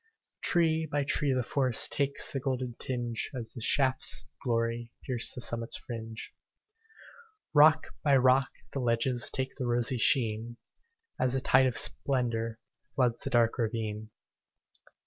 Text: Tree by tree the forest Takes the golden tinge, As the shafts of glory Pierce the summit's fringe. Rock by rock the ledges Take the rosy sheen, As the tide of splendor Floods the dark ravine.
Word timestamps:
Tree 0.41 0.87
by 0.91 1.03
tree 1.03 1.31
the 1.31 1.43
forest 1.43 1.91
Takes 1.91 2.31
the 2.31 2.39
golden 2.39 2.73
tinge, 2.79 3.29
As 3.35 3.53
the 3.53 3.61
shafts 3.61 4.23
of 4.23 4.29
glory 4.43 4.89
Pierce 5.03 5.31
the 5.31 5.41
summit's 5.41 5.77
fringe. 5.77 6.33
Rock 7.53 7.89
by 8.03 8.17
rock 8.17 8.49
the 8.73 8.79
ledges 8.79 9.29
Take 9.29 9.53
the 9.57 9.67
rosy 9.67 9.99
sheen, 9.99 10.57
As 11.19 11.33
the 11.33 11.39
tide 11.39 11.67
of 11.67 11.77
splendor 11.77 12.57
Floods 12.95 13.21
the 13.21 13.29
dark 13.29 13.59
ravine. 13.59 14.09